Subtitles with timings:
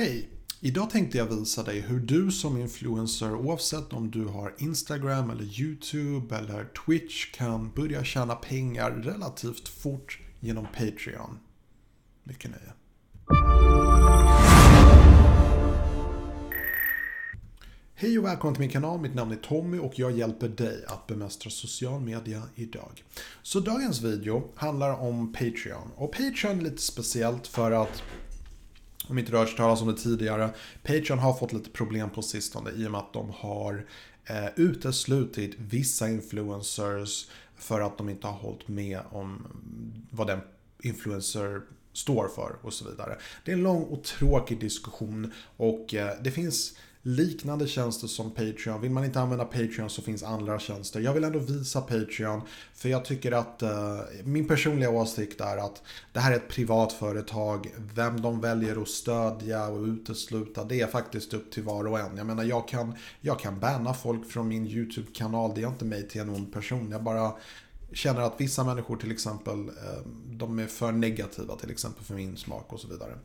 [0.00, 0.28] Hej!
[0.60, 5.60] Idag tänkte jag visa dig hur du som influencer, oavsett om du har Instagram eller
[5.60, 11.38] YouTube eller Twitch, kan börja tjäna pengar relativt fort genom Patreon.
[12.24, 12.72] Mycket nöje.
[17.94, 19.00] Hej och välkommen till min kanal.
[19.00, 23.04] Mitt namn är Tommy och jag hjälper dig att bemästra social media idag.
[23.42, 25.90] Så dagens video handlar om Patreon.
[25.96, 28.02] Och Patreon är lite speciellt för att
[29.10, 30.50] om inte du har hört talas om det tidigare.
[30.82, 33.86] Patreon har fått lite problem på sistone i och med att de har
[34.24, 39.46] eh, uteslutit vissa influencers för att de inte har hållit med om
[40.10, 40.40] vad den
[40.82, 41.60] influencer
[41.92, 43.18] står för och så vidare.
[43.44, 48.80] Det är en lång och tråkig diskussion och eh, det finns liknande tjänster som Patreon.
[48.80, 51.00] Vill man inte använda Patreon så finns andra tjänster.
[51.00, 52.42] Jag vill ändå visa Patreon
[52.74, 53.70] för jag tycker att uh,
[54.24, 55.82] min personliga åsikt är att
[56.12, 57.74] det här är ett privat företag.
[57.94, 62.16] Vem de väljer att stödja och utesluta det är faktiskt upp till var och en.
[62.16, 65.52] Jag menar jag kan, jag kan banna folk från min YouTube-kanal.
[65.54, 66.90] Det är inte mig till en ond person.
[66.90, 67.32] Jag bara
[67.92, 72.36] känner att vissa människor till exempel, eh, de är för negativa till exempel för min
[72.36, 73.18] smak och så vidare.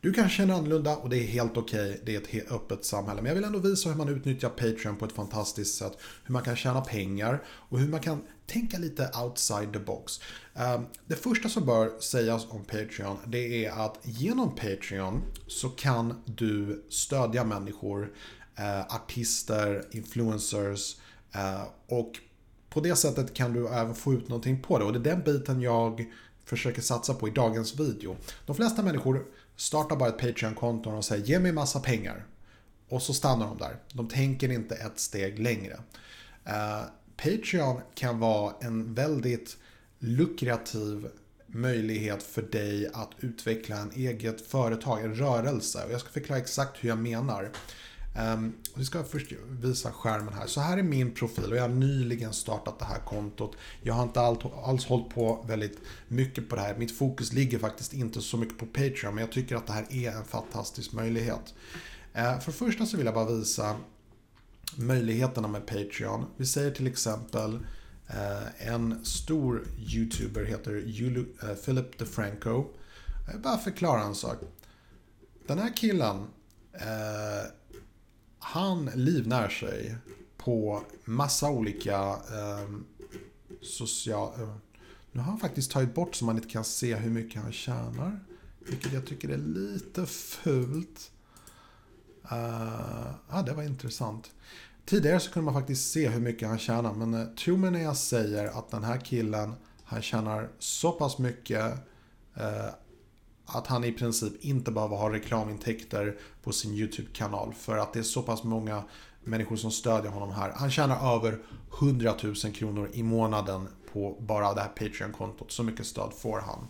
[0.00, 1.90] Du kanske känner annorlunda och det är helt okej.
[1.90, 2.00] Okay.
[2.04, 3.22] Det är ett öppet samhälle.
[3.22, 5.92] Men jag vill ändå visa hur man utnyttjar Patreon på ett fantastiskt sätt.
[6.24, 10.20] Hur man kan tjäna pengar och hur man kan tänka lite outside the box.
[10.54, 16.22] Eh, det första som bör sägas om Patreon det är att genom Patreon så kan
[16.24, 18.12] du stödja människor,
[18.56, 20.96] eh, artister, influencers
[21.88, 22.12] och
[22.70, 25.22] på det sättet kan du även få ut någonting på det och det är den
[25.22, 26.06] biten jag
[26.44, 28.16] försöker satsa på i dagens video.
[28.46, 29.24] De flesta människor
[29.56, 32.26] startar bara ett Patreon-konto och säger ge mig massa pengar.
[32.88, 33.76] Och så stannar de där.
[33.92, 35.74] De tänker inte ett steg längre.
[36.46, 36.82] Uh,
[37.16, 39.56] Patreon kan vara en väldigt
[39.98, 41.08] lukrativ
[41.46, 45.84] möjlighet för dig att utveckla en eget företag, en rörelse.
[45.84, 47.50] Och jag ska förklara exakt hur jag menar.
[48.16, 50.46] Um, vi ska först visa skärmen här.
[50.46, 53.56] Så här är min profil och jag har nyligen startat det här kontot.
[53.82, 55.78] Jag har inte alls, alls hållit på väldigt
[56.08, 56.76] mycket på det här.
[56.76, 59.86] Mitt fokus ligger faktiskt inte så mycket på Patreon men jag tycker att det här
[59.90, 61.54] är en fantastisk möjlighet.
[62.16, 63.76] Uh, för det första så vill jag bara visa
[64.76, 66.26] möjligheterna med Patreon.
[66.36, 72.64] Vi säger till exempel uh, en stor YouTuber heter Julu, uh, Philip DeFranco.
[73.26, 74.38] Jag vill bara förklara en sak.
[75.46, 76.26] Den här killen
[76.72, 77.50] eh,
[78.50, 79.96] han livnär sig
[80.36, 82.68] på massa olika eh,
[83.60, 84.40] social...
[84.40, 84.54] Eh,
[85.12, 88.20] nu har han faktiskt tagit bort så man inte kan se hur mycket han tjänar.
[88.58, 91.10] Vilket jag tycker är lite fult.
[92.32, 94.30] Uh, ah, det var intressant.
[94.84, 96.94] Tidigare så kunde man faktiskt se hur mycket han tjänar.
[96.94, 99.54] Men uh, tro mig när jag säger att den här killen,
[99.84, 101.72] han tjänar så pass mycket
[102.36, 102.68] uh,
[103.48, 107.54] att han i princip inte behöver ha reklamintäkter på sin YouTube-kanal.
[107.54, 108.82] För att det är så pass många
[109.24, 110.52] människor som stödjer honom här.
[110.56, 111.38] Han tjänar över
[111.80, 115.52] 100 000 kronor i månaden på bara det här Patreon-kontot.
[115.52, 116.68] Så mycket stöd får han.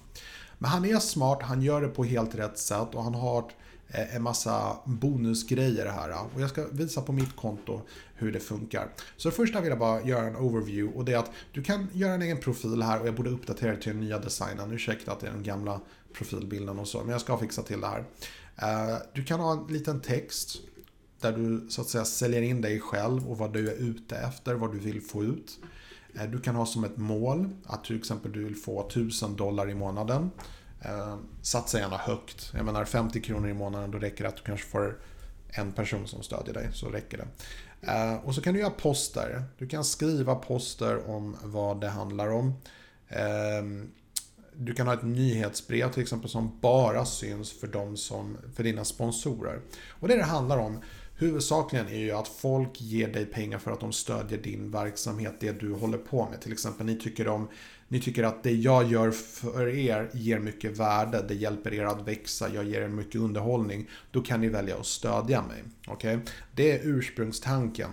[0.58, 3.44] Men han är smart, han gör det på helt rätt sätt och han har
[3.90, 6.26] Eh, en massa bonusgrejer här.
[6.34, 7.80] Och jag ska visa på mitt konto
[8.14, 8.88] hur det funkar.
[9.16, 12.12] Så första vill jag bara göra en overview och det är att du kan göra
[12.12, 14.72] en egen profil här och jag borde uppdatera till den nya designen.
[14.72, 15.80] Ursäkta att det är den gamla
[16.12, 18.04] profilbilden och så, men jag ska fixa till det här.
[18.56, 20.60] Eh, du kan ha en liten text
[21.20, 24.54] där du så att säga säljer in dig själv och vad du är ute efter,
[24.54, 25.58] vad du vill få ut.
[26.14, 29.70] Eh, du kan ha som ett mål att till exempel du vill få 1000 dollar
[29.70, 30.30] i månaden.
[30.80, 32.50] Eh, satsa gärna högt.
[32.54, 34.98] Jag menar 50 kronor i månaden, då räcker det att du kanske får
[35.48, 37.26] en person som stödjer dig, så räcker det.
[37.92, 39.44] Eh, och så kan du göra poster.
[39.58, 42.54] Du kan skriva poster om vad det handlar om.
[43.08, 43.90] Ehm,
[44.54, 48.84] du kan ha ett nyhetsbrev till exempel som bara syns för, dem som, för dina
[48.84, 49.60] sponsorer.
[49.88, 50.80] Och det det handlar om
[51.18, 55.60] huvudsakligen är ju att folk ger dig pengar för att de stödjer din verksamhet, det
[55.60, 56.40] du håller på med.
[56.40, 57.48] Till exempel ni tycker, om,
[57.88, 62.08] ni tycker att det jag gör för er ger mycket värde, det hjälper er att
[62.08, 63.88] växa, jag ger er mycket underhållning.
[64.10, 65.64] Då kan ni välja att stödja mig.
[65.86, 66.18] Okay?
[66.54, 67.90] Det är ursprungstanken.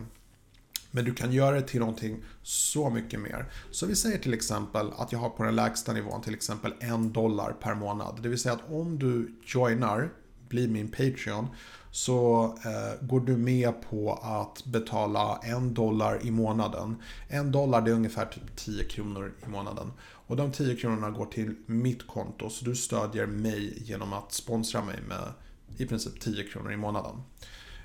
[0.91, 3.45] Men du kan göra det till någonting så mycket mer.
[3.71, 7.13] Så vi säger till exempel att jag har på den lägsta nivån till exempel en
[7.13, 8.19] dollar per månad.
[8.21, 10.09] Det vill säga att om du joinar,
[10.49, 11.47] bli min Patreon,
[11.91, 16.95] så eh, går du med på att betala en dollar i månaden.
[17.27, 19.91] En dollar det är ungefär typ 10 kronor i månaden.
[20.27, 24.85] Och de 10 kronorna går till mitt konto så du stödjer mig genom att sponsra
[24.85, 25.27] mig med
[25.77, 27.15] i princip 10 kronor i månaden.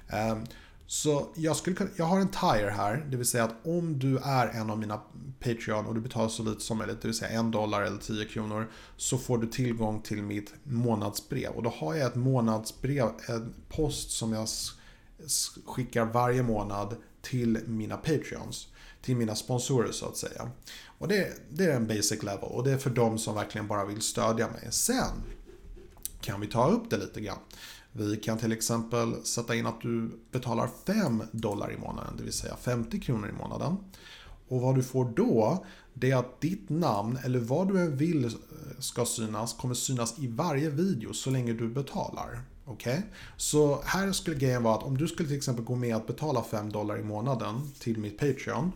[0.08, 0.36] Eh,
[0.86, 4.46] Så jag, skulle, jag har en tire här, det vill säga att om du är
[4.48, 5.00] en av mina
[5.40, 8.24] Patreon och du betalar så lite som möjligt, det vill säga en dollar eller 10
[8.24, 11.50] kronor, så får du tillgång till mitt månadsbrev.
[11.50, 14.48] Och då har jag ett månadsbrev, en post som jag
[15.64, 18.68] skickar varje månad till mina Patreons.
[19.02, 20.50] Till mina sponsorer så att säga.
[20.98, 23.84] Och det, det är en basic level och det är för de som verkligen bara
[23.84, 24.66] vill stödja mig.
[24.70, 25.22] Sen
[26.20, 27.38] kan vi ta upp det lite grann.
[27.92, 32.32] Vi kan till exempel sätta in att du betalar 5 dollar i månaden, det vill
[32.32, 33.76] säga 50 kronor i månaden.
[34.50, 35.64] Och vad du får då,
[35.94, 38.30] det är att ditt namn, eller vad du än vill eh,
[38.78, 42.42] ska synas, kommer synas i varje video så länge du betalar.
[42.64, 42.98] Okej?
[42.98, 43.10] Okay?
[43.36, 46.42] Så här skulle grejen vara att om du skulle till exempel gå med att betala
[46.42, 48.72] 5 dollar i månaden till mitt Patreon.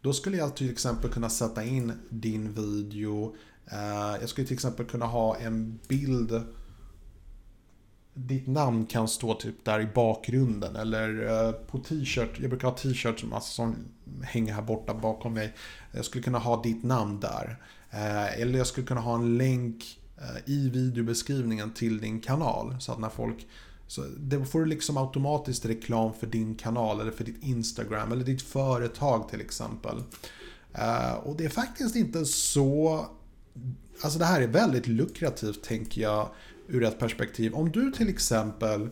[0.00, 3.34] Då skulle jag till exempel kunna sätta in din video.
[3.66, 6.42] Eh, jag skulle till exempel kunna ha en bild
[8.14, 12.40] ditt namn kan stå typ där i bakgrunden eller eh, på t-shirt.
[12.40, 13.76] Jag brukar ha t-shirt som, alltså, som
[14.22, 15.54] hänger här borta bakom mig.
[15.92, 17.62] Jag skulle kunna ha ditt namn där.
[17.90, 22.76] Eh, eller jag skulle kunna ha en länk eh, i videobeskrivningen till din kanal.
[22.80, 23.46] Så att när folk
[23.86, 28.24] så då får du liksom automatiskt reklam för din kanal eller för ditt Instagram eller
[28.24, 30.02] ditt företag till exempel.
[31.22, 33.06] Och det är faktiskt inte så...
[34.02, 36.28] Alltså det här är väldigt lukrativt tänker jag
[36.72, 37.54] ur ett perspektiv.
[37.54, 38.82] Om du till exempel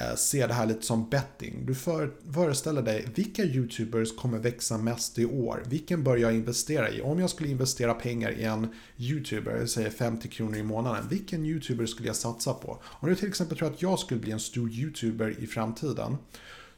[0.00, 1.66] eh, ser det här lite som betting.
[1.66, 5.62] Du föreställer dig vilka YouTubers kommer växa mest i år?
[5.66, 7.02] Vilken bör jag investera i?
[7.02, 8.66] Om jag skulle investera pengar i en
[8.98, 12.82] YouTuber, säg säger 50 kronor i månaden, vilken YouTuber skulle jag satsa på?
[12.84, 16.16] Om du till exempel tror att jag skulle bli en stor YouTuber i framtiden.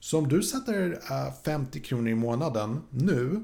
[0.01, 3.43] Så om du sätter eh, 50 kronor i månaden nu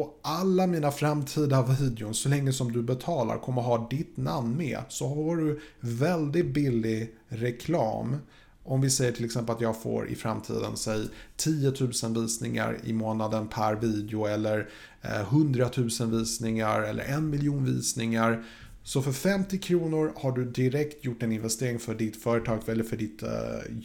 [0.00, 4.78] och alla mina framtida videon, så länge som du betalar, kommer ha ditt namn med.
[4.88, 8.16] Så har du väldigt billig reklam.
[8.64, 11.06] Om vi säger till exempel att jag får i framtiden, säg
[11.36, 11.72] 10
[12.02, 14.68] 000 visningar i månaden per video eller
[15.02, 18.44] eh, 100 000 visningar eller en miljon visningar.
[18.82, 22.96] Så för 50 kronor har du direkt gjort en investering för ditt företag eller för
[22.96, 23.28] ditt uh,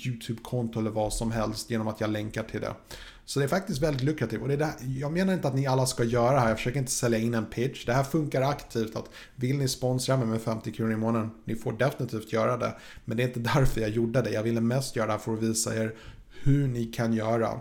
[0.07, 2.73] YouTube-konto eller vad som helst genom att jag länkar till det.
[3.25, 4.41] Så det är faktiskt väldigt lukrativt.
[4.41, 6.47] Och det är det jag menar inte att ni alla ska göra det här.
[6.47, 7.85] Jag försöker inte sälja in en pitch.
[7.85, 8.95] Det här funkar aktivt.
[8.95, 11.31] att Vill ni sponsra mig med 50 kronor i månaden?
[11.45, 12.75] Ni får definitivt göra det.
[13.05, 14.29] Men det är inte därför jag gjorde det.
[14.29, 15.95] Jag ville mest göra det här för att visa er
[16.43, 17.59] hur ni kan göra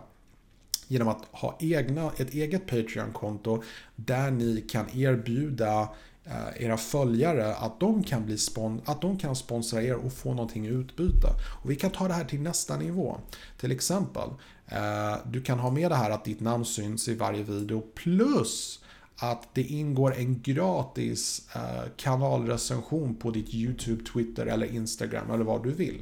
[0.88, 3.62] genom att ha egna, ett eget Patreon-konto
[3.96, 5.88] där ni kan erbjuda
[6.24, 10.34] Eh, era följare att de kan, bli spon att de kan sponsra er och få
[10.34, 11.28] någonting i utbyte.
[11.62, 13.16] Och vi kan ta det här till nästa nivå.
[13.60, 14.28] Till exempel,
[14.66, 18.84] eh, du kan ha med det här att ditt namn syns i varje video plus
[19.16, 25.62] att det ingår en gratis eh, kanalrecension på ditt YouTube, Twitter eller Instagram eller vad
[25.62, 26.00] du vill.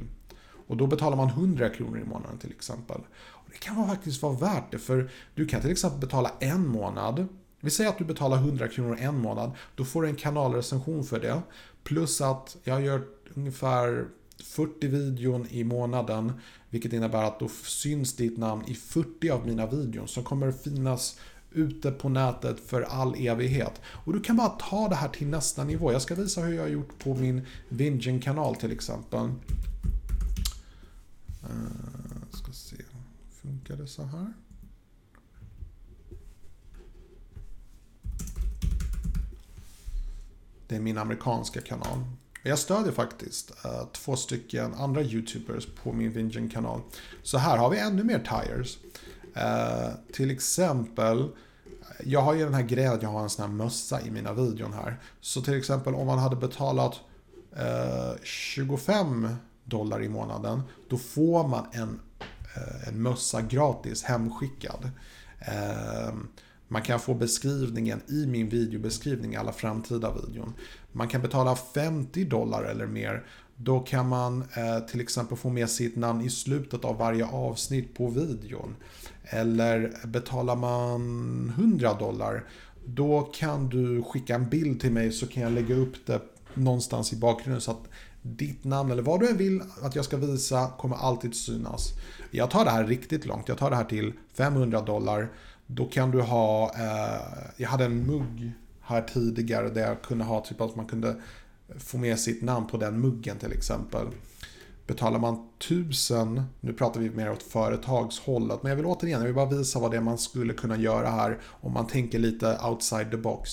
[0.67, 3.01] Och då betalar man 100 kronor i månaden till exempel.
[3.11, 7.27] Och det kan faktiskt vara värt det för du kan till exempel betala en månad
[7.61, 9.51] vi säger att du betalar 100 kronor en månad.
[9.75, 11.41] Då får du en kanalrecension för det.
[11.83, 13.03] Plus att jag gör
[13.33, 14.07] ungefär
[14.43, 16.33] 40 videon i månaden.
[16.69, 21.19] Vilket innebär att då syns ditt namn i 40 av mina videon som kommer finnas
[21.51, 23.81] ute på nätet för all evighet.
[23.85, 25.91] Och du kan bara ta det här till nästa nivå.
[25.91, 29.25] Jag ska visa hur jag har gjort på min Vingen-kanal till exempel.
[31.43, 32.75] Uh, ska se,
[33.41, 34.33] funkar det så här?
[40.71, 42.03] Det är min amerikanska kanal.
[42.43, 46.81] Jag stödjer faktiskt uh, två stycken andra YouTubers på min Vingen-kanal.
[47.23, 48.77] Så här har vi ännu mer tires.
[49.37, 51.29] Uh, till exempel,
[52.03, 54.33] jag har ju den här grejen att jag har en sån här mössa i mina
[54.33, 54.99] videon här.
[55.21, 56.99] Så till exempel om man hade betalat
[57.55, 61.99] eh, uh, 25 dollar i månaden, då får man en,
[62.87, 64.89] en mössa gratis hemskickad.
[66.71, 70.53] Man kan få beskrivningen i min videobeskrivning i alla framtida videon.
[70.91, 73.25] Man kan betala 50 dollar eller mer.
[73.55, 77.95] Då kan man eh, till exempel få med sitt namn i slutet av varje avsnitt
[77.95, 78.75] på videon.
[79.23, 82.43] Eller betalar man 100 dollar
[82.85, 86.21] då kan du skicka en bild till mig så kan jag lägga upp det
[86.53, 87.89] någonstans i bakgrunden så att
[88.21, 91.93] ditt namn eller vad du än vill att jag ska visa kommer alltid synas.
[92.31, 93.47] Jag tar det här riktigt långt.
[93.47, 95.29] Jag tar det här till 500 dollar.
[95.73, 98.51] Då kan du ha, eh, jag hade en mugg
[98.81, 101.15] här tidigare där jag kunde ha typ att man kunde
[101.77, 104.07] få med sitt namn på den muggen till exempel.
[104.87, 109.35] Betalar man tusen, nu pratar vi mer åt företagshållet, men jag vill återigen, jag vill
[109.35, 113.11] bara visa vad det är man skulle kunna göra här om man tänker lite outside
[113.11, 113.49] the box.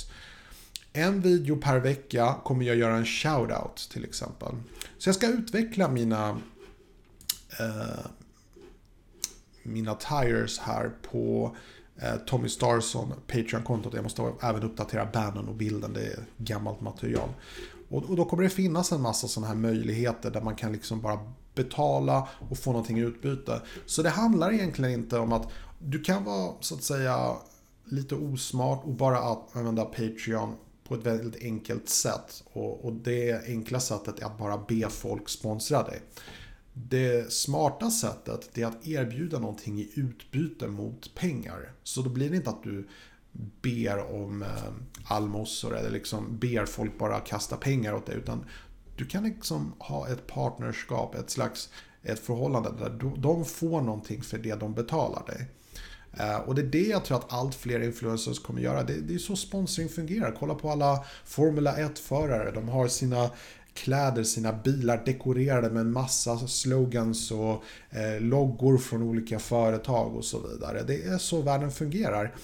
[0.92, 4.52] En video per vecka kommer jag göra en shout-out till exempel.
[4.98, 6.38] Så jag ska utveckla mina,
[7.60, 8.06] eh,
[9.62, 13.94] mina tires här på eh, Eh, Tommy Starson Patreon-kontot.
[13.94, 17.28] Jag måste även uppdatera bannern och bilden, det är gammalt material.
[17.88, 21.00] Och, och då kommer det finnas en massa sådana här möjligheter där man kan liksom
[21.00, 21.18] bara
[21.54, 23.62] betala och få någonting i utbyte.
[23.86, 27.36] Så det handlar egentligen inte om att du kan vara så att säga
[27.84, 30.54] lite osmart och bara använda Patreon
[30.88, 32.44] på ett väldigt enkelt sätt.
[32.52, 36.00] Och, och det enkla sättet är att bara be folk sponsra dig.
[36.86, 41.72] Det smarta sättet är att erbjuda någonting i utbyte mot pengar.
[41.82, 42.88] Så då blir det inte att du
[43.62, 44.48] ber om eh,
[45.04, 48.16] allmosor eller liksom ber folk bara kasta pengar åt dig.
[48.16, 48.44] Utan
[48.96, 51.70] du kan liksom ha ett partnerskap, ett slags
[52.02, 55.48] ett förhållande där de får någonting för det de betalar dig.
[56.12, 58.82] Eh, och det är det jag tror att allt fler influencers kommer göra.
[58.82, 60.36] Det är så sponsring fungerar.
[60.38, 62.50] Kolla på alla Formula 1-förare.
[62.50, 63.30] De har sina
[63.78, 70.24] kläder, sina bilar dekorerade med en massa slogans och eh, loggor från olika företag och
[70.24, 70.82] så vidare.
[70.82, 72.34] Det är så världen fungerar.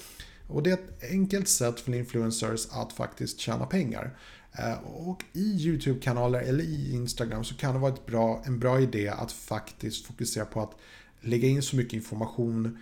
[0.48, 4.16] Och det är ett enkelt sätt för influencers att faktiskt tjäna pengar.
[4.52, 8.80] Eh, och i YouTube-kanaler eller i Instagram så kan det vara ett bra, en bra
[8.80, 10.72] idé att faktiskt fokusera på att
[11.20, 12.78] lägga in så mycket information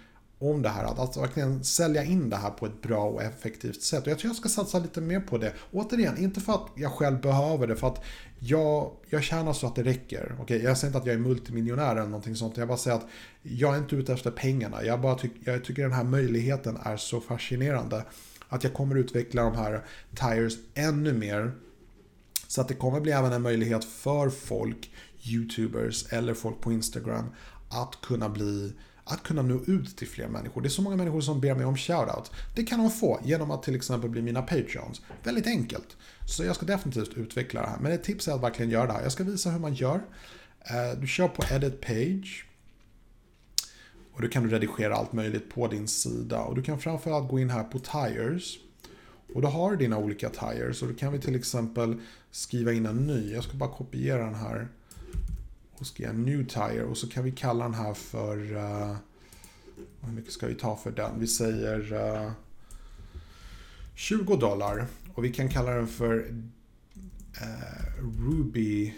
[0.50, 0.84] om det här.
[0.84, 4.02] Att alltså verkligen sälja in det här på ett bra och effektivt sätt.
[4.02, 5.52] Och jag tror jag ska satsa lite mer på det.
[5.70, 8.04] Återigen, inte för att jag själv behöver det, för att
[8.38, 10.36] jag, jag tjänar så att det räcker.
[10.40, 10.62] Okay?
[10.62, 12.56] Jag säger inte att jag är multimiljonär eller någonting sånt.
[12.56, 13.06] Jag bara säger att
[13.42, 14.84] jag är inte ute efter pengarna.
[14.84, 18.04] Jag, bara tyck, jag tycker den här möjligheten är så fascinerande.
[18.48, 19.84] Att jag kommer utveckla de här
[20.14, 21.52] tires ännu mer.
[22.48, 24.90] Så att det kommer bli även en möjlighet för folk,
[25.24, 27.24] YouTubers eller folk på Instagram
[27.72, 28.72] att kunna bli
[29.04, 30.60] att kunna nå ut till fler människor.
[30.60, 32.30] Det är så många människor som ber mig om shoutout.
[32.54, 35.00] Det kan de få genom att till exempel bli mina patreons.
[35.22, 35.96] Väldigt enkelt.
[36.28, 37.78] Så jag ska definitivt utveckla det här.
[37.80, 39.02] Men ett tips är att verkligen göra det här.
[39.02, 40.02] Jag ska visa hur man gör.
[40.60, 42.46] Eh, du kör på edit page.
[44.12, 46.40] Och då kan du redigera allt möjligt på din sida.
[46.40, 48.58] Och du kan framförallt gå in här på tires.
[49.34, 50.82] Och då har du dina olika tires.
[50.82, 53.32] Och då kan vi till exempel skriva in en ny.
[53.32, 54.68] Jag ska bara kopiera den här
[55.82, 58.96] och skriva new tire och så kan vi kalla den här för uh,
[60.00, 61.20] hur mycket ska vi ta för den?
[61.20, 62.32] Vi säger eh, uh,
[63.94, 66.16] 20 dollar och vi kan kalla den för
[67.40, 68.94] uh, Ruby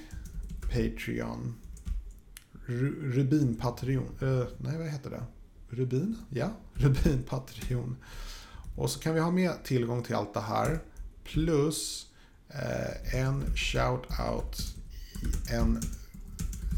[0.61, 1.55] Patreon.
[2.67, 4.09] Ru Rubin Patreon.
[4.23, 5.23] Uh, nej, vad heter det?
[5.69, 6.17] Rubin?
[6.31, 7.97] Ja, Rubin Patreon.
[8.77, 10.79] Och så kan vi ha med tillgång till allt det här.
[11.25, 12.07] Plus
[13.13, 14.61] en shout-out
[15.23, 15.81] i en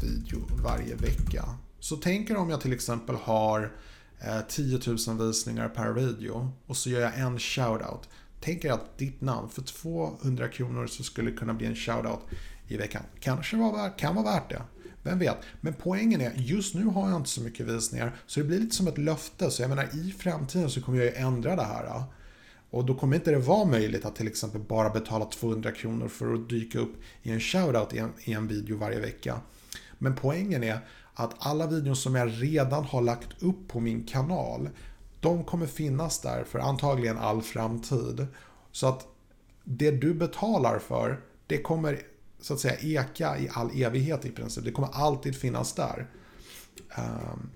[0.03, 1.45] video varje vecka.
[1.79, 3.71] Så tänk er om jag till exempel har
[4.19, 8.09] eh, 10 000 visningar per video och så gör jag en shoutout.
[8.41, 12.19] Tänk er att ditt namn för 200 kronor så skulle kunna bli en shoutout
[12.67, 13.03] i veckan.
[13.19, 14.61] Kanske var värt, kan vara värt det.
[15.03, 15.37] Vem vet?
[15.61, 18.75] Men poängen är, just nu har jag inte så mycket visningar så det blir lite
[18.75, 19.51] som ett löfte.
[19.51, 22.03] Så jag menar i framtiden så kommer jag ju ändra det här.
[22.69, 26.33] Och då kommer inte det vara möjligt att till exempel bara betala 200 kronor för
[26.33, 29.41] att dyka upp i en shoutout i en, i en video varje vecka.
[29.97, 30.79] Men poängen är
[31.13, 34.69] att alla videos som jag redan har lagt upp på min kanal,
[35.19, 38.27] de kommer finnas där för antagligen all framtid.
[38.71, 39.07] Så att
[39.63, 42.01] det du betalar för, det kommer
[42.41, 44.65] så att säga eka i all evighet i princip.
[44.65, 46.07] Det kommer alltid finnas där.
[46.97, 47.49] Um,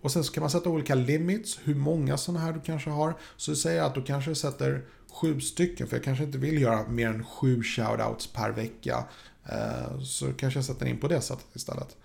[0.00, 3.14] och sen så kan man sätta olika limits, hur många sådana här du kanske har.
[3.36, 7.08] Så säger att du kanske sätter sju stycken, för jag kanske inte vill göra mer
[7.08, 9.04] än sju shoutouts per vecka.
[9.48, 11.96] Eh, så kanske jag sätter in på det sättet istället.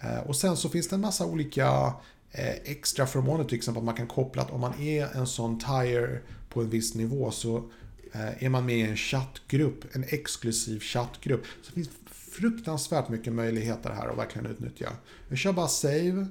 [0.00, 1.92] Eh, och sen så finns det en massa olika
[2.30, 5.58] eh, extra förmåner, till exempel att man kan koppla att om man är en sån
[5.58, 7.70] tire på en viss nivå så
[8.12, 11.44] är man med i en chattgrupp, en exklusiv chattgrupp.
[11.62, 14.88] Så det finns fruktansvärt mycket möjligheter här att verkligen utnyttja.
[15.28, 16.26] Vi kör bara save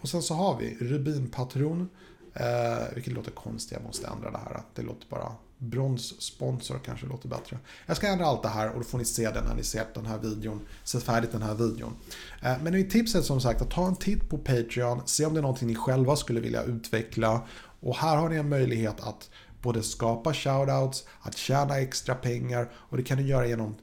[0.00, 1.88] och sen så har vi Rubinpatron.
[2.34, 4.62] Eh, vilket låter konstigt, jag måste ändra det här.
[4.74, 5.32] Det låter bara
[5.64, 7.58] bronssponsor kanske låter bättre.
[7.86, 9.94] Jag ska ändra allt det här och då får ni se det när ni sett
[9.94, 11.92] den här videon, sett färdigt den här videon.
[12.42, 15.34] Eh, men nu är tipset som sagt att ta en titt på Patreon, se om
[15.34, 17.42] det är någonting ni själva skulle vilja utveckla.
[17.80, 19.30] Och här har ni en möjlighet att
[19.62, 23.74] både skapa shoutouts, att tjäna extra pengar och det kan ni göra genom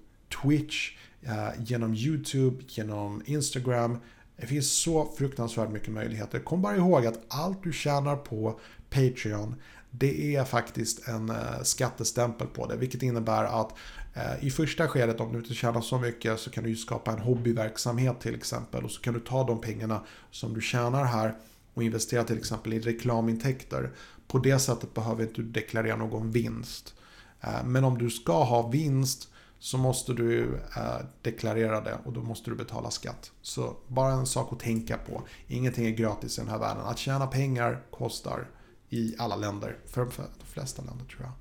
[0.41, 3.97] Twitch, eh, genom YouTube, genom Instagram.
[4.37, 6.39] Det finns så fruktansvärt mycket möjligheter.
[6.39, 8.59] Kom bara ihåg att allt du tjänar på
[8.89, 9.55] Patreon
[9.91, 13.73] det är faktiskt en eh, skattestämpel på det, vilket innebär att
[14.13, 17.19] eh, i första skedet om du inte tjänar så mycket så kan du skapa en
[17.19, 21.35] hobbyverksamhet till exempel och så kan du ta de pengarna som du tjänar här
[21.73, 23.91] och investera till exempel i reklamintäkter.
[24.27, 26.93] På det sättet behöver inte du deklarera någon vinst.
[27.41, 29.27] Eh, men om du ska ha vinst
[29.59, 30.59] så måste du
[31.21, 33.31] deklarera det och då måste du betala skatt.
[33.41, 35.21] Så bara en sak att tänka på.
[35.47, 36.83] Ingenting är gratis i den här världen.
[36.85, 38.47] Att tjäna pengar kostar
[38.91, 39.77] i alla länder.
[39.85, 40.11] För de
[40.45, 41.31] flesta länder tror jag.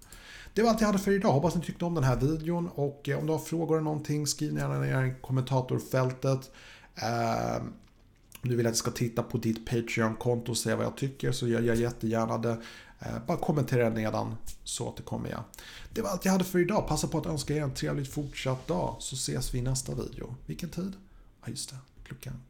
[0.54, 1.33] Det var allt jag hade för idag.
[1.33, 2.69] Hoppas ni tyckte om den här videon.
[2.69, 6.50] Och eh, om du har frågor eller någonting, skriv gärna ner i kommentatorfältet.
[6.95, 7.62] Eh,
[8.42, 11.33] om du vill att jag ska titta på ditt Patreon-konto och se vad jag tycker
[11.33, 12.62] så gör jag jättegärna det.
[12.99, 15.42] Eh, bara kommentera nedan så återkommer jag.
[15.92, 16.88] Det var allt jag hade för idag.
[16.88, 20.35] Passa på att önska er en trevlig fortsatt dag så ses vi i nästa video.
[20.47, 20.92] Vilken tid?
[21.45, 22.50] Ja just det, klockan